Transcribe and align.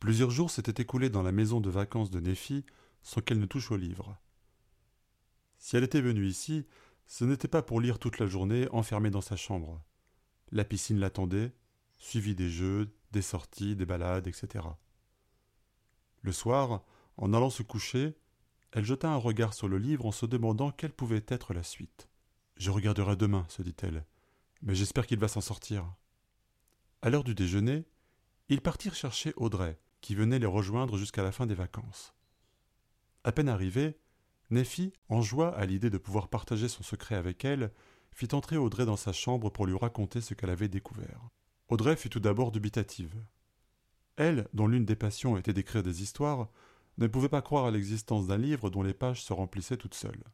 Plusieurs 0.00 0.30
jours 0.30 0.50
s'étaient 0.50 0.82
écoulés 0.82 1.10
dans 1.10 1.22
la 1.22 1.30
maison 1.30 1.60
de 1.60 1.68
vacances 1.68 2.10
de 2.10 2.20
Nephi 2.20 2.64
sans 3.02 3.20
qu'elle 3.20 3.38
ne 3.38 3.46
touche 3.46 3.70
au 3.70 3.76
livre. 3.76 4.18
Si 5.58 5.76
elle 5.76 5.84
était 5.84 6.00
venue 6.00 6.26
ici, 6.26 6.66
ce 7.06 7.24
n'était 7.24 7.48
pas 7.48 7.62
pour 7.62 7.82
lire 7.82 7.98
toute 7.98 8.18
la 8.18 8.26
journée 8.26 8.66
enfermée 8.72 9.10
dans 9.10 9.20
sa 9.20 9.36
chambre. 9.36 9.82
La 10.52 10.64
piscine 10.64 10.98
l'attendait, 10.98 11.52
suivie 11.98 12.34
des 12.34 12.48
jeux, 12.48 12.90
des 13.12 13.20
sorties, 13.20 13.76
des 13.76 13.84
balades, 13.84 14.26
etc. 14.26 14.64
Le 16.22 16.32
soir, 16.32 16.82
en 17.18 17.34
allant 17.34 17.50
se 17.50 17.62
coucher, 17.62 18.16
elle 18.72 18.86
jeta 18.86 19.12
un 19.12 19.16
regard 19.16 19.52
sur 19.52 19.68
le 19.68 19.76
livre 19.76 20.06
en 20.06 20.12
se 20.12 20.24
demandant 20.24 20.70
quelle 20.70 20.92
pouvait 20.92 21.24
être 21.28 21.52
la 21.52 21.62
suite. 21.62 22.08
Je 22.56 22.70
regarderai 22.70 23.16
demain, 23.16 23.44
se 23.48 23.60
dit-elle, 23.60 24.06
mais 24.62 24.74
j'espère 24.74 25.06
qu'il 25.06 25.18
va 25.18 25.28
s'en 25.28 25.42
sortir. 25.42 25.92
À 27.02 27.10
l'heure 27.10 27.24
du 27.24 27.34
déjeuner, 27.34 27.84
ils 28.48 28.62
partirent 28.62 28.94
chercher 28.94 29.34
Audrey, 29.36 29.78
qui 30.00 30.14
venait 30.14 30.38
les 30.38 30.46
rejoindre 30.46 30.96
jusqu'à 30.96 31.22
la 31.22 31.32
fin 31.32 31.46
des 31.46 31.54
vacances. 31.54 32.14
À 33.24 33.32
peine 33.32 33.48
arrivé, 33.48 33.98
Nephi, 34.50 34.92
en 35.08 35.22
joie 35.22 35.54
à 35.56 35.66
l'idée 35.66 35.90
de 35.90 35.98
pouvoir 35.98 36.28
partager 36.28 36.68
son 36.68 36.82
secret 36.82 37.14
avec 37.14 37.44
elle, 37.44 37.70
fit 38.12 38.28
entrer 38.32 38.56
Audrey 38.56 38.86
dans 38.86 38.96
sa 38.96 39.12
chambre 39.12 39.50
pour 39.50 39.66
lui 39.66 39.76
raconter 39.76 40.20
ce 40.20 40.34
qu'elle 40.34 40.50
avait 40.50 40.68
découvert. 40.68 41.28
Audrey 41.68 41.96
fut 41.96 42.10
tout 42.10 42.20
d'abord 42.20 42.50
dubitative. 42.50 43.14
Elle, 44.16 44.48
dont 44.52 44.66
l'une 44.66 44.84
des 44.84 44.96
passions 44.96 45.36
était 45.36 45.52
d'écrire 45.52 45.82
des 45.82 46.02
histoires, 46.02 46.48
ne 46.98 47.06
pouvait 47.06 47.28
pas 47.28 47.42
croire 47.42 47.66
à 47.66 47.70
l'existence 47.70 48.26
d'un 48.26 48.36
livre 48.36 48.68
dont 48.68 48.82
les 48.82 48.92
pages 48.92 49.22
se 49.22 49.32
remplissaient 49.32 49.76
toutes 49.76 49.94
seules. 49.94 50.24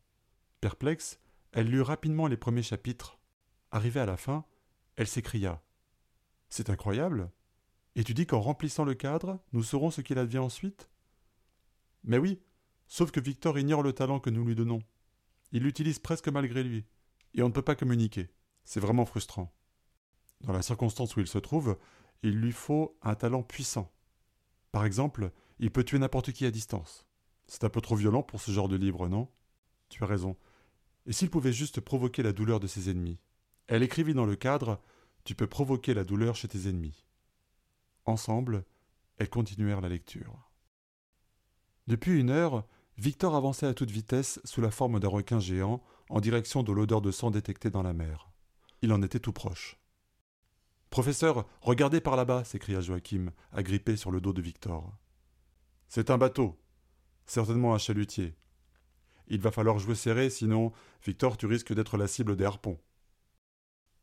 Perplexe, 0.60 1.20
elle 1.52 1.68
lut 1.68 1.82
rapidement 1.82 2.26
les 2.26 2.36
premiers 2.36 2.62
chapitres. 2.62 3.18
Arrivée 3.70 4.00
à 4.00 4.06
la 4.06 4.16
fin, 4.16 4.44
elle 4.96 5.06
s'écria 5.06 5.62
C'est 6.48 6.70
incroyable 6.70 7.30
Et 7.96 8.04
tu 8.04 8.12
dis 8.12 8.26
qu'en 8.26 8.40
remplissant 8.40 8.84
le 8.84 8.94
cadre, 8.94 9.40
nous 9.52 9.62
saurons 9.62 9.90
ce 9.90 10.02
qu'il 10.02 10.18
advient 10.18 10.38
ensuite? 10.38 10.90
Mais 12.04 12.18
oui, 12.18 12.40
sauf 12.86 13.10
que 13.10 13.20
Victor 13.20 13.58
ignore 13.58 13.82
le 13.82 13.94
talent 13.94 14.20
que 14.20 14.28
nous 14.28 14.44
lui 14.44 14.54
donnons. 14.54 14.82
Il 15.50 15.62
l'utilise 15.62 15.98
presque 15.98 16.28
malgré 16.28 16.62
lui, 16.62 16.84
et 17.32 17.42
on 17.42 17.48
ne 17.48 17.52
peut 17.52 17.62
pas 17.62 17.74
communiquer. 17.74 18.28
C'est 18.64 18.80
vraiment 18.80 19.06
frustrant. 19.06 19.50
Dans 20.42 20.52
la 20.52 20.60
circonstance 20.60 21.16
où 21.16 21.20
il 21.20 21.26
se 21.26 21.38
trouve, 21.38 21.78
il 22.22 22.38
lui 22.38 22.52
faut 22.52 22.98
un 23.00 23.14
talent 23.14 23.42
puissant. 23.42 23.90
Par 24.72 24.84
exemple, 24.84 25.30
il 25.58 25.70
peut 25.70 25.82
tuer 25.82 25.98
n'importe 25.98 26.32
qui 26.32 26.44
à 26.44 26.50
distance. 26.50 27.06
C'est 27.46 27.64
un 27.64 27.70
peu 27.70 27.80
trop 27.80 27.96
violent 27.96 28.22
pour 28.22 28.42
ce 28.42 28.50
genre 28.50 28.68
de 28.68 28.76
livre, 28.76 29.08
non? 29.08 29.30
Tu 29.88 30.04
as 30.04 30.06
raison. 30.06 30.36
Et 31.06 31.12
s'il 31.12 31.30
pouvait 31.30 31.52
juste 31.52 31.80
provoquer 31.80 32.22
la 32.22 32.32
douleur 32.32 32.60
de 32.60 32.66
ses 32.66 32.90
ennemis? 32.90 33.20
Elle 33.68 33.82
écrivit 33.82 34.12
dans 34.12 34.26
le 34.26 34.36
cadre 34.36 34.82
Tu 35.24 35.34
peux 35.34 35.46
provoquer 35.46 35.94
la 35.94 36.04
douleur 36.04 36.36
chez 36.36 36.48
tes 36.48 36.68
ennemis. 36.68 37.05
Ensemble, 38.06 38.64
elles 39.18 39.28
continuèrent 39.28 39.80
la 39.80 39.88
lecture. 39.88 40.50
Depuis 41.86 42.18
une 42.18 42.30
heure, 42.30 42.66
Victor 42.98 43.34
avançait 43.34 43.66
à 43.66 43.74
toute 43.74 43.90
vitesse 43.90 44.40
sous 44.44 44.60
la 44.60 44.70
forme 44.70 45.00
d'un 45.00 45.08
requin 45.08 45.40
géant 45.40 45.82
en 46.08 46.20
direction 46.20 46.62
de 46.62 46.72
l'odeur 46.72 47.02
de 47.02 47.10
sang 47.10 47.30
détectée 47.30 47.70
dans 47.70 47.82
la 47.82 47.92
mer. 47.92 48.30
Il 48.82 48.92
en 48.92 49.02
était 49.02 49.18
tout 49.18 49.32
proche. 49.32 49.76
Professeur, 50.90 51.46
regardez 51.60 52.00
par 52.00 52.16
là-bas 52.16 52.44
s'écria 52.44 52.80
Joachim, 52.80 53.32
agrippé 53.52 53.96
sur 53.96 54.10
le 54.10 54.20
dos 54.20 54.32
de 54.32 54.40
Victor. 54.40 54.96
C'est 55.88 56.10
un 56.10 56.18
bateau. 56.18 56.58
Certainement 57.26 57.74
un 57.74 57.78
chalutier. 57.78 58.36
Il 59.28 59.40
va 59.40 59.50
falloir 59.50 59.78
jouer 59.78 59.96
serré, 59.96 60.30
sinon, 60.30 60.72
Victor, 61.04 61.36
tu 61.36 61.46
risques 61.46 61.74
d'être 61.74 61.96
la 61.96 62.06
cible 62.06 62.36
des 62.36 62.44
harpons. 62.44 62.78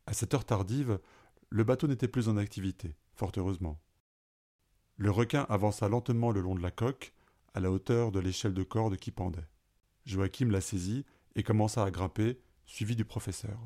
À 0.06 0.12
cette 0.12 0.34
heure 0.34 0.44
tardive, 0.44 1.00
le 1.48 1.64
bateau 1.64 1.86
n'était 1.86 2.08
plus 2.08 2.28
en 2.28 2.36
activité, 2.36 2.96
fort 3.14 3.32
heureusement. 3.36 3.80
Le 4.96 5.10
requin 5.10 5.46
avança 5.48 5.88
lentement 5.88 6.30
le 6.30 6.40
long 6.40 6.54
de 6.54 6.62
la 6.62 6.70
coque, 6.70 7.12
à 7.54 7.60
la 7.60 7.70
hauteur 7.70 8.12
de 8.12 8.20
l'échelle 8.20 8.54
de 8.54 8.62
corde 8.62 8.96
qui 8.96 9.10
pendait. 9.10 9.48
Joachim 10.04 10.50
la 10.50 10.60
saisit 10.60 11.04
et 11.34 11.42
commença 11.42 11.82
à 11.82 11.90
grimper, 11.90 12.40
suivi 12.66 12.94
du 12.96 13.04
professeur. 13.04 13.58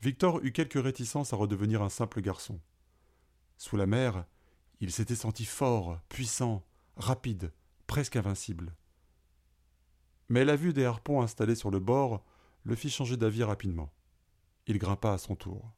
Victor 0.00 0.40
eut 0.44 0.52
quelques 0.52 0.82
réticences 0.82 1.32
à 1.32 1.36
redevenir 1.36 1.82
un 1.82 1.88
simple 1.88 2.20
garçon. 2.20 2.60
Sous 3.56 3.76
la 3.76 3.86
mer, 3.86 4.24
il 4.80 4.92
s'était 4.92 5.16
senti 5.16 5.44
fort, 5.44 5.98
puissant, 6.08 6.64
rapide, 6.96 7.52
presque 7.86 8.16
invincible. 8.16 8.74
Mais 10.28 10.44
la 10.44 10.56
vue 10.56 10.72
des 10.72 10.84
harpons 10.84 11.22
installés 11.22 11.54
sur 11.54 11.70
le 11.70 11.80
bord 11.80 12.24
le 12.64 12.74
fit 12.74 12.90
changer 12.90 13.16
d'avis 13.16 13.44
rapidement. 13.44 13.92
Il 14.66 14.78
grimpa 14.78 15.12
à 15.12 15.18
son 15.18 15.36
tour. 15.36 15.72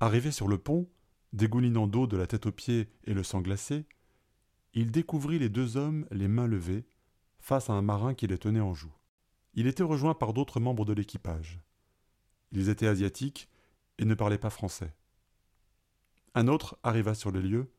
Arrivé 0.00 0.32
sur 0.32 0.48
le 0.48 0.58
pont, 0.58 0.88
dégoulinant 1.36 1.86
d'eau 1.86 2.06
de 2.06 2.16
la 2.16 2.26
tête 2.26 2.46
aux 2.46 2.52
pieds 2.52 2.88
et 3.04 3.14
le 3.14 3.22
sang 3.22 3.40
glacé, 3.40 3.84
il 4.74 4.90
découvrit 4.90 5.38
les 5.38 5.48
deux 5.48 5.76
hommes 5.76 6.06
les 6.10 6.28
mains 6.28 6.46
levées, 6.46 6.86
face 7.38 7.70
à 7.70 7.74
un 7.74 7.82
marin 7.82 8.14
qui 8.14 8.26
les 8.26 8.38
tenait 8.38 8.60
en 8.60 8.74
joue. 8.74 8.92
Il 9.54 9.66
était 9.66 9.82
rejoint 9.82 10.14
par 10.14 10.32
d'autres 10.32 10.60
membres 10.60 10.84
de 10.84 10.92
l'équipage. 10.92 11.60
Ils 12.52 12.68
étaient 12.68 12.88
asiatiques 12.88 13.48
et 13.98 14.04
ne 14.04 14.14
parlaient 14.14 14.38
pas 14.38 14.50
français. 14.50 14.94
Un 16.34 16.48
autre 16.48 16.78
arriva 16.82 17.14
sur 17.14 17.30
les 17.30 17.40
lieux, 17.40 17.70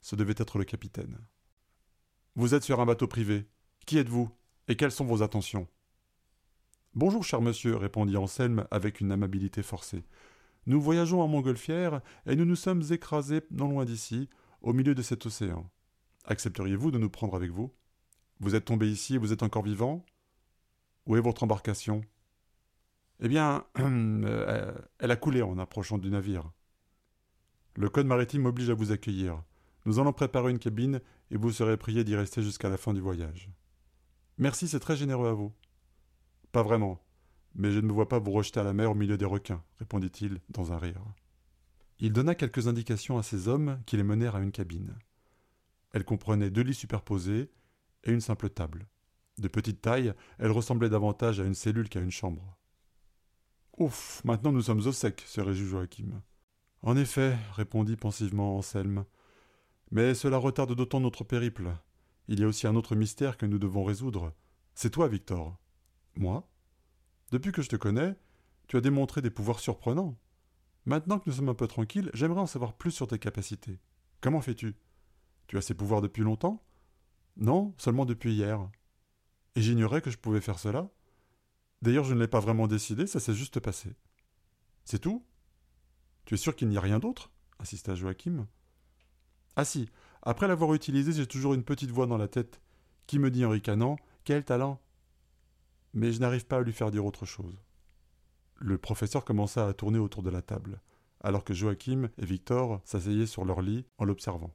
ce 0.00 0.14
devait 0.14 0.34
être 0.36 0.58
le 0.58 0.64
capitaine. 0.64 1.18
Vous 2.36 2.54
êtes 2.54 2.62
sur 2.62 2.80
un 2.80 2.86
bateau 2.86 3.08
privé. 3.08 3.46
Qui 3.86 3.98
êtes-vous 3.98 4.30
Et 4.68 4.76
quelles 4.76 4.92
sont 4.92 5.04
vos 5.04 5.22
attentions 5.22 5.68
Bonjour, 6.94 7.24
cher 7.24 7.40
monsieur, 7.40 7.76
répondit 7.76 8.16
Anselme 8.16 8.66
avec 8.70 9.00
une 9.00 9.12
amabilité 9.12 9.62
forcée. 9.62 10.04
Nous 10.66 10.80
voyageons 10.80 11.20
en 11.20 11.28
montgolfière 11.28 12.00
et 12.26 12.36
nous 12.36 12.44
nous 12.44 12.56
sommes 12.56 12.82
écrasés 12.90 13.42
non 13.50 13.68
loin 13.68 13.84
d'ici, 13.84 14.28
au 14.62 14.72
milieu 14.72 14.94
de 14.94 15.02
cet 15.02 15.26
océan. 15.26 15.70
Accepteriez-vous 16.24 16.90
de 16.90 16.98
nous 16.98 17.10
prendre 17.10 17.36
avec 17.36 17.50
vous? 17.50 17.72
Vous 18.40 18.54
êtes 18.54 18.64
tombé 18.64 18.90
ici 18.90 19.14
et 19.14 19.18
vous 19.18 19.32
êtes 19.32 19.44
encore 19.44 19.62
vivant? 19.62 20.04
Où 21.06 21.16
est 21.16 21.20
votre 21.20 21.44
embarcation? 21.44 22.02
Eh 23.20 23.28
bien, 23.28 23.64
euh, 23.78 24.74
elle 24.98 25.10
a 25.10 25.16
coulé 25.16 25.42
en 25.42 25.58
approchant 25.58 25.98
du 25.98 26.10
navire. 26.10 26.50
Le 27.76 27.88
code 27.88 28.06
maritime 28.06 28.46
oblige 28.46 28.70
à 28.70 28.74
vous 28.74 28.90
accueillir. 28.90 29.42
Nous 29.84 30.00
allons 30.00 30.12
préparer 30.12 30.50
une 30.50 30.58
cabine 30.58 31.00
et 31.30 31.36
vous 31.36 31.52
serez 31.52 31.76
prié 31.76 32.02
d'y 32.02 32.16
rester 32.16 32.42
jusqu'à 32.42 32.68
la 32.68 32.76
fin 32.76 32.92
du 32.92 33.00
voyage. 33.00 33.50
Merci, 34.38 34.66
c'est 34.66 34.80
très 34.80 34.96
généreux 34.96 35.28
à 35.28 35.32
vous. 35.32 35.52
Pas 36.50 36.62
vraiment, 36.62 37.00
mais 37.56 37.72
je 37.72 37.80
ne 37.80 37.86
me 37.86 37.92
vois 37.92 38.08
pas 38.08 38.18
vous 38.18 38.30
rejeter 38.30 38.60
à 38.60 38.64
la 38.64 38.72
mer 38.72 38.90
au 38.90 38.94
milieu 38.94 39.16
des 39.16 39.24
requins, 39.24 39.62
répondit-il 39.78 40.40
dans 40.50 40.72
un 40.72 40.78
rire. 40.78 41.02
Il 41.98 42.12
donna 42.12 42.34
quelques 42.34 42.68
indications 42.68 43.16
à 43.16 43.22
ses 43.22 43.48
hommes 43.48 43.80
qui 43.86 43.96
les 43.96 44.02
menèrent 44.02 44.36
à 44.36 44.42
une 44.42 44.52
cabine. 44.52 44.94
Elle 45.92 46.04
comprenait 46.04 46.50
deux 46.50 46.62
lits 46.62 46.74
superposés 46.74 47.50
et 48.04 48.12
une 48.12 48.20
simple 48.20 48.50
table. 48.50 48.86
De 49.38 49.48
petite 49.48 49.80
taille, 49.80 50.12
elle 50.38 50.50
ressemblait 50.50 50.90
davantage 50.90 51.40
à 51.40 51.44
une 51.44 51.54
cellule 51.54 51.88
qu'à 51.88 52.00
une 52.00 52.10
chambre. 52.10 52.56
Ouf, 53.78 54.22
maintenant 54.24 54.52
nous 54.52 54.62
sommes 54.62 54.86
au 54.86 54.92
sec, 54.92 55.22
se 55.26 55.40
réjouit 55.40 55.68
Joachim. 55.68 56.22
En 56.82 56.96
effet, 56.96 57.36
répondit 57.54 57.96
pensivement 57.96 58.56
Anselme, 58.58 59.04
mais 59.90 60.14
cela 60.14 60.36
retarde 60.36 60.74
d'autant 60.74 61.00
notre 61.00 61.24
périple. 61.24 61.70
Il 62.28 62.40
y 62.40 62.44
a 62.44 62.48
aussi 62.48 62.66
un 62.66 62.76
autre 62.76 62.94
mystère 62.94 63.36
que 63.36 63.46
nous 63.46 63.58
devons 63.58 63.84
résoudre. 63.84 64.32
C'est 64.74 64.90
toi, 64.90 65.08
Victor. 65.08 65.58
Moi? 66.16 66.46
Depuis 67.32 67.52
que 67.52 67.62
je 67.62 67.68
te 67.68 67.76
connais, 67.76 68.14
tu 68.68 68.76
as 68.76 68.80
démontré 68.80 69.22
des 69.22 69.30
pouvoirs 69.30 69.60
surprenants. 69.60 70.18
Maintenant 70.84 71.18
que 71.18 71.28
nous 71.28 71.36
sommes 71.36 71.48
un 71.48 71.54
peu 71.54 71.66
tranquilles, 71.66 72.10
j'aimerais 72.14 72.40
en 72.40 72.46
savoir 72.46 72.74
plus 72.74 72.92
sur 72.92 73.08
tes 73.08 73.18
capacités. 73.18 73.80
Comment 74.20 74.40
fais-tu? 74.40 74.76
Tu 75.48 75.56
as 75.58 75.62
ces 75.62 75.74
pouvoirs 75.74 76.00
depuis 76.00 76.22
longtemps? 76.22 76.62
Non, 77.36 77.74
seulement 77.78 78.04
depuis 78.04 78.34
hier. 78.34 78.68
Et 79.54 79.62
j'ignorais 79.62 80.00
que 80.02 80.10
je 80.10 80.18
pouvais 80.18 80.40
faire 80.40 80.58
cela 80.58 80.88
D'ailleurs, 81.82 82.04
je 82.04 82.14
ne 82.14 82.20
l'ai 82.20 82.28
pas 82.28 82.40
vraiment 82.40 82.66
décidé, 82.66 83.06
ça 83.06 83.20
s'est 83.20 83.34
juste 83.34 83.60
passé. 83.60 83.94
C'est 84.84 84.98
tout? 84.98 85.24
Tu 86.24 86.34
es 86.34 86.38
sûr 86.38 86.56
qu'il 86.56 86.68
n'y 86.68 86.78
a 86.78 86.80
rien 86.80 86.98
d'autre? 86.98 87.30
insista 87.58 87.94
Joachim. 87.94 88.46
Ah 89.56 89.64
si, 89.64 89.88
après 90.22 90.48
l'avoir 90.48 90.74
utilisé, 90.74 91.12
j'ai 91.12 91.26
toujours 91.26 91.54
une 91.54 91.64
petite 91.64 91.90
voix 91.90 92.06
dans 92.06 92.18
la 92.18 92.28
tête 92.28 92.60
qui 93.06 93.18
me 93.18 93.30
dit 93.30 93.44
en 93.44 93.50
ricanant 93.50 93.96
Quel 94.24 94.44
talent 94.44 94.80
Mais 95.96 96.12
je 96.12 96.20
n'arrive 96.20 96.44
pas 96.44 96.58
à 96.58 96.60
lui 96.60 96.74
faire 96.74 96.90
dire 96.90 97.06
autre 97.06 97.24
chose. 97.24 97.58
Le 98.56 98.76
professeur 98.76 99.24
commença 99.24 99.66
à 99.66 99.72
tourner 99.72 99.98
autour 99.98 100.22
de 100.22 100.28
la 100.28 100.42
table, 100.42 100.82
alors 101.22 101.42
que 101.42 101.54
Joachim 101.54 102.10
et 102.18 102.26
Victor 102.26 102.82
s'asseyaient 102.84 103.24
sur 103.24 103.46
leur 103.46 103.62
lit 103.62 103.86
en 103.96 104.04
l'observant. 104.04 104.54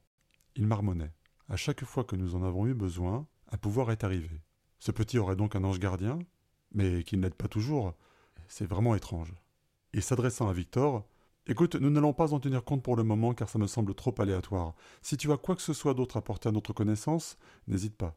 Il 0.56 0.68
marmonnait. 0.68 1.16
À 1.50 1.56
chaque 1.56 1.84
fois 1.84 2.04
que 2.04 2.16
nous 2.16 2.36
en 2.36 2.44
avons 2.44 2.68
eu 2.68 2.76
besoin, 2.76 3.26
un 3.52 3.58
pouvoir 3.58 3.90
est 3.90 4.04
arrivé. 4.04 4.44
Ce 4.78 4.92
petit 4.92 5.18
aurait 5.18 5.36
donc 5.36 5.56
un 5.56 5.64
ange 5.64 5.80
gardien, 5.80 6.20
mais 6.76 7.04
qu'il 7.04 7.20
n'aide 7.20 7.34
pas 7.34 7.48
toujours. 7.48 7.96
C'est 8.48 8.68
vraiment 8.68 8.94
étrange. 8.94 9.34
Et 9.94 10.02
s'adressant 10.02 10.48
à 10.48 10.54
Victor, 10.54 11.08
Écoute, 11.48 11.74
nous 11.74 11.90
n'allons 11.90 12.14
pas 12.14 12.34
en 12.34 12.40
tenir 12.40 12.64
compte 12.64 12.84
pour 12.84 12.96
le 12.96 13.02
moment 13.02 13.34
car 13.34 13.50
ça 13.50 13.58
me 13.58 13.66
semble 13.66 13.96
trop 13.96 14.14
aléatoire. 14.20 14.76
Si 15.02 15.18
tu 15.18 15.32
as 15.32 15.38
quoi 15.38 15.56
que 15.56 15.64
ce 15.64 15.74
soit 15.74 15.96
d'autre 15.96 16.18
à 16.18 16.22
porter 16.22 16.50
à 16.50 16.52
notre 16.52 16.72
connaissance, 16.72 17.36
n'hésite 17.68 17.98
pas. 17.98 18.16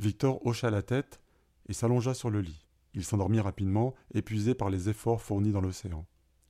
Victor 0.00 0.44
hocha 0.44 0.68
la 0.68 0.82
tête 0.82 1.20
et 1.66 1.72
s'allongea 1.72 2.14
sur 2.14 2.30
le 2.30 2.40
lit. 2.40 2.66
Il 2.94 3.04
s'endormit 3.04 3.40
rapidement, 3.40 3.94
épuisé 4.14 4.54
par 4.54 4.70
les 4.70 4.88
efforts 4.88 5.20
fournis 5.20 5.52
dans 5.52 5.60
l'océan. 5.60 6.06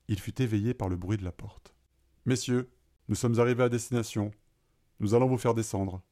Il 0.09 0.21
fut 0.21 0.41
éveillé 0.41 0.75
par 0.75 0.89
le 0.89 0.97
bruit 0.97 1.17
de 1.17 1.25
la 1.25 1.33
porte. 1.33 1.75
Messieurs, 2.25 2.71
nous 3.09 3.15
sommes 3.15 3.41
arrivés 3.41 3.65
à 3.65 3.69
destination. 3.69 4.31
Nous 5.01 5.15
allons 5.15 5.27
vous 5.27 5.39
faire 5.39 5.55
descendre. 5.55 6.03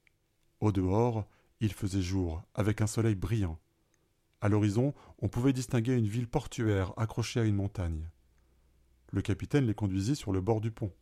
Au 0.61 0.73
dehors, 0.73 1.27
il 1.61 1.73
faisait 1.73 2.03
jour, 2.03 2.43
avec 2.55 2.81
un 2.81 2.87
soleil 2.87 3.15
brillant. 3.15 3.59
À 4.41 4.49
l'horizon, 4.49 4.93
on 5.21 5.29
pouvait 5.29 5.53
distinguer 5.53 5.95
une 5.95 6.09
ville 6.09 6.29
portuaire 6.29 6.93
accrochée 6.97 7.41
à 7.41 7.45
une 7.45 7.55
montagne. 7.55 8.11
Le 9.13 9.23
capitaine 9.23 9.67
les 9.67 9.75
conduisit 9.75 10.17
sur 10.17 10.33
le 10.33 10.41
bord 10.41 10.61
du 10.61 10.71
pont. 10.71 10.93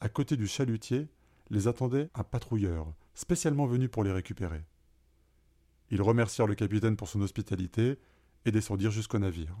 À 0.00 0.08
côté 0.08 0.36
du 0.36 0.46
chalutier, 0.46 1.08
les 1.50 1.68
attendait 1.68 2.10
un 2.14 2.24
patrouilleur, 2.24 2.92
spécialement 3.14 3.66
venu 3.66 3.88
pour 3.88 4.04
les 4.04 4.12
récupérer. 4.12 4.62
Ils 5.92 6.00
remercièrent 6.00 6.46
le 6.46 6.54
capitaine 6.54 6.96
pour 6.96 7.06
son 7.06 7.20
hospitalité 7.20 7.98
et 8.46 8.50
descendirent 8.50 8.90
jusqu'au 8.90 9.18
navire. 9.18 9.54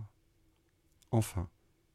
Enfin, 1.10 1.50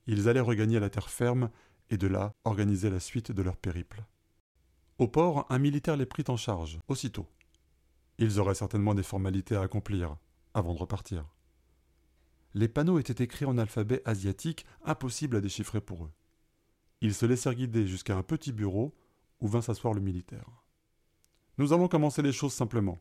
ils 0.05 0.29
allaient 0.29 0.39
regagner 0.39 0.79
la 0.79 0.91
terre 0.91 1.09
ferme 1.09 1.49
et 1.89 1.97
de 1.97 2.05
là 2.05 2.35
organiser 2.43 2.91
la 2.91 2.99
suite 2.99 3.31
de 3.31 3.41
leur 3.41 3.57
périple. 3.57 4.05
Au 4.99 5.07
port, 5.07 5.47
un 5.49 5.57
militaire 5.57 5.97
les 5.97 6.05
prit 6.05 6.23
en 6.27 6.37
charge, 6.37 6.79
aussitôt. 6.87 7.25
Ils 8.19 8.39
auraient 8.39 8.53
certainement 8.53 8.93
des 8.93 9.01
formalités 9.01 9.55
à 9.55 9.61
accomplir 9.61 10.17
avant 10.53 10.75
de 10.75 10.79
repartir. 10.79 11.25
Les 12.53 12.67
panneaux 12.67 12.99
étaient 12.99 13.23
écrits 13.23 13.45
en 13.45 13.57
alphabet 13.57 14.03
asiatique, 14.05 14.67
impossible 14.85 15.37
à 15.37 15.41
déchiffrer 15.41 15.81
pour 15.81 16.05
eux. 16.05 16.11
Ils 17.01 17.15
se 17.15 17.25
laissèrent 17.25 17.55
guider 17.55 17.87
jusqu'à 17.87 18.15
un 18.15 18.23
petit 18.23 18.51
bureau 18.51 18.95
où 19.39 19.47
vint 19.47 19.63
s'asseoir 19.63 19.95
le 19.95 20.01
militaire. 20.01 20.63
Nous 21.57 21.73
allons 21.73 21.87
commencer 21.87 22.21
les 22.21 22.31
choses 22.31 22.53
simplement. 22.53 22.99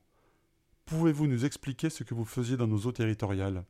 Pouvez-vous 0.86 1.26
nous 1.26 1.44
expliquer 1.44 1.90
ce 1.90 2.04
que 2.04 2.14
vous 2.14 2.24
faisiez 2.24 2.56
dans 2.56 2.68
nos 2.68 2.86
eaux 2.86 2.92
territoriales? 2.92 3.64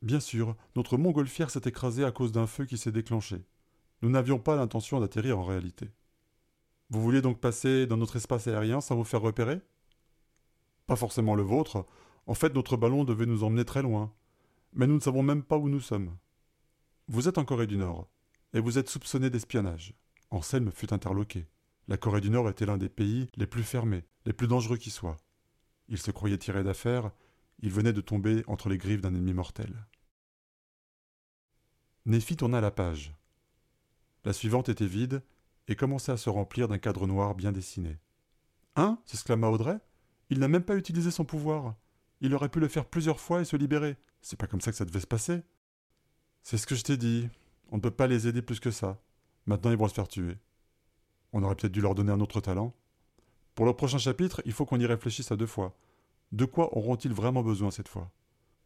Bien 0.00 0.20
sûr, 0.20 0.56
notre 0.74 0.96
montgolfière 0.96 1.50
s'est 1.50 1.60
écrasée 1.66 2.02
à 2.02 2.12
cause 2.12 2.32
d'un 2.32 2.46
feu 2.46 2.64
qui 2.64 2.78
s'est 2.78 2.92
déclenché. 2.92 3.44
Nous 4.00 4.08
n'avions 4.08 4.38
pas 4.38 4.56
l'intention 4.56 5.00
d'atterrir 5.00 5.38
en 5.38 5.44
réalité. 5.44 5.90
Vous 6.88 7.02
vouliez 7.02 7.20
donc 7.20 7.40
passer 7.40 7.86
dans 7.86 7.98
notre 7.98 8.16
espace 8.16 8.46
aérien 8.46 8.80
sans 8.80 8.96
vous 8.96 9.04
faire 9.04 9.20
repérer? 9.20 9.60
Pas 10.86 10.96
forcément 10.96 11.34
le 11.34 11.42
vôtre. 11.42 11.86
En 12.26 12.32
fait, 12.32 12.54
notre 12.54 12.78
ballon 12.78 13.04
devait 13.04 13.26
nous 13.26 13.44
emmener 13.44 13.66
très 13.66 13.82
loin. 13.82 14.10
Mais 14.72 14.86
nous 14.86 14.94
ne 14.94 15.00
savons 15.00 15.22
même 15.22 15.42
pas 15.42 15.58
où 15.58 15.68
nous 15.68 15.80
sommes. 15.80 16.16
Vous 17.06 17.28
êtes 17.28 17.36
en 17.36 17.44
Corée 17.44 17.66
du 17.66 17.76
Nord, 17.76 18.08
et 18.54 18.60
vous 18.60 18.78
êtes 18.78 18.88
soupçonné 18.88 19.28
d'espionnage. 19.28 19.92
Anselme 20.30 20.72
fut 20.72 20.94
interloqué. 20.94 21.48
La 21.86 21.98
Corée 21.98 22.22
du 22.22 22.30
Nord 22.30 22.48
était 22.48 22.64
l'un 22.64 22.78
des 22.78 22.88
pays 22.88 23.28
les 23.36 23.46
plus 23.46 23.62
fermés, 23.62 24.04
les 24.24 24.32
plus 24.32 24.48
dangereux 24.48 24.78
qui 24.78 24.90
soient. 24.90 25.18
Il 25.90 25.98
se 25.98 26.10
croyait 26.10 26.38
tiré 26.38 26.62
d'affaire, 26.64 27.10
il 27.58 27.70
venait 27.70 27.92
de 27.92 28.00
tomber 28.00 28.42
entre 28.46 28.68
les 28.68 28.78
griffes 28.78 29.02
d'un 29.02 29.14
ennemi 29.14 29.34
mortel. 29.34 29.86
Nephi 32.06 32.36
tourna 32.36 32.60
la 32.60 32.70
page. 32.70 33.14
La 34.24 34.32
suivante 34.32 34.68
était 34.68 34.86
vide 34.86 35.22
et 35.68 35.76
commençait 35.76 36.12
à 36.12 36.16
se 36.16 36.30
remplir 36.30 36.68
d'un 36.68 36.78
cadre 36.78 37.06
noir 37.06 37.34
bien 37.34 37.52
dessiné. 37.52 37.98
Hein? 38.76 38.98
s'exclama 39.04 39.48
Audrey. 39.48 39.78
Il 40.30 40.38
n'a 40.38 40.48
même 40.48 40.62
pas 40.62 40.76
utilisé 40.76 41.10
son 41.10 41.24
pouvoir. 41.24 41.74
Il 42.20 42.34
aurait 42.34 42.48
pu 42.48 42.60
le 42.60 42.68
faire 42.68 42.86
plusieurs 42.86 43.20
fois 43.20 43.40
et 43.40 43.44
se 43.44 43.56
libérer. 43.56 43.96
C'est 44.22 44.38
pas 44.38 44.46
comme 44.46 44.60
ça 44.60 44.70
que 44.70 44.76
ça 44.76 44.84
devait 44.84 45.00
se 45.00 45.06
passer. 45.06 45.42
C'est 46.42 46.56
ce 46.56 46.66
que 46.66 46.74
je 46.74 46.84
t'ai 46.84 46.96
dit. 46.96 47.28
On 47.70 47.76
ne 47.76 47.82
peut 47.82 47.90
pas 47.90 48.06
les 48.06 48.28
aider 48.28 48.42
plus 48.42 48.60
que 48.60 48.70
ça. 48.70 49.02
Maintenant, 49.46 49.70
ils 49.70 49.76
vont 49.76 49.88
se 49.88 49.94
faire 49.94 50.08
tuer. 50.08 50.38
On 51.32 51.42
aurait 51.42 51.56
peut-être 51.56 51.72
dû 51.72 51.80
leur 51.80 51.94
donner 51.94 52.12
un 52.12 52.20
autre 52.20 52.40
talent. 52.40 52.74
Pour 53.60 53.66
le 53.66 53.74
prochain 53.74 53.98
chapitre, 53.98 54.40
il 54.46 54.54
faut 54.54 54.64
qu'on 54.64 54.80
y 54.80 54.86
réfléchisse 54.86 55.30
à 55.32 55.36
deux 55.36 55.46
fois. 55.46 55.76
De 56.32 56.46
quoi 56.46 56.74
auront-ils 56.78 57.12
vraiment 57.12 57.42
besoin 57.42 57.70
cette 57.70 57.88
fois? 57.88 58.10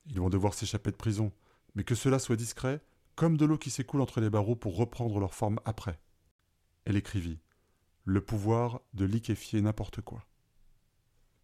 Ils 0.06 0.20
vont 0.20 0.30
devoir 0.30 0.54
s'échapper 0.54 0.92
de 0.92 0.96
prison, 0.96 1.32
mais 1.74 1.82
que 1.82 1.96
cela 1.96 2.20
soit 2.20 2.36
discret, 2.36 2.80
comme 3.16 3.36
de 3.36 3.44
l'eau 3.44 3.58
qui 3.58 3.70
s'écoule 3.70 4.02
entre 4.02 4.20
les 4.20 4.30
barreaux 4.30 4.54
pour 4.54 4.76
reprendre 4.76 5.18
leur 5.18 5.34
forme 5.34 5.58
après. 5.64 5.98
Elle 6.84 6.94
écrivit 6.94 7.40
Le 8.04 8.20
pouvoir 8.20 8.82
de 8.92 9.04
liquéfier 9.04 9.60
n'importe 9.60 10.00
quoi. 10.00 10.24